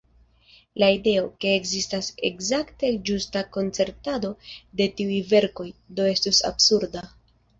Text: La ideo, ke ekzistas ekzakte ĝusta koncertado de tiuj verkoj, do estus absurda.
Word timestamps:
La 0.83 0.87
ideo, 0.93 1.25
ke 1.43 1.51
ekzistas 1.57 2.07
ekzakte 2.29 2.89
ĝusta 3.09 3.43
koncertado 3.57 4.33
de 4.81 4.89
tiuj 5.01 5.21
verkoj, 5.35 5.69
do 5.99 6.11
estus 6.15 6.41
absurda. 6.53 7.07